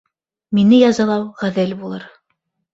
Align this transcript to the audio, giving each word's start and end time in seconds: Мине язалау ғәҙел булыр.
Мине 0.59 0.79
язалау 0.87 1.23
ғәҙел 1.45 1.79
булыр. 1.85 2.11